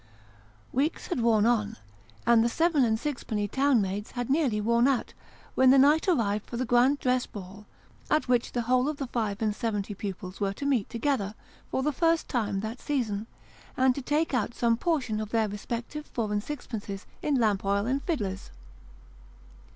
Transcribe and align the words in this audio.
Weeks 0.73 1.09
had 1.09 1.19
worn 1.19 1.45
on, 1.45 1.77
and 2.25 2.43
the 2.43 2.49
seven 2.49 2.83
and 2.83 2.99
sixpenny 2.99 3.47
town 3.47 3.79
mades 3.83 4.09
had 4.13 4.31
nearly 4.31 4.59
worn 4.59 4.87
out, 4.87 5.13
when 5.53 5.69
the 5.69 5.77
night 5.77 6.07
arrived 6.07 6.47
for 6.49 6.57
the 6.57 6.65
grand 6.65 6.97
dress 6.97 7.27
ball 7.27 7.67
at 8.09 8.27
which 8.27 8.53
the 8.53 8.63
whole 8.63 8.89
of 8.89 8.97
the 8.97 9.05
five 9.05 9.43
and 9.43 9.55
seventy 9.55 9.93
pupils 9.93 10.39
were 10.39 10.53
to 10.53 10.65
meet 10.65 10.89
together, 10.89 11.35
for 11.69 11.83
the 11.83 11.91
first 11.93 12.27
time 12.27 12.61
that 12.61 12.79
season, 12.81 13.27
and 13.77 13.93
to 13.93 14.01
take 14.01 14.33
out 14.33 14.55
some 14.55 14.75
portion 14.75 15.19
of 15.19 15.29
their 15.29 15.47
respective 15.47 16.07
four 16.07 16.33
and 16.33 16.41
sixpences 16.41 17.05
in 17.21 17.35
lamp 17.35 17.63
oil 17.63 17.85
and 17.85 18.01
fiddlers. 18.01 18.49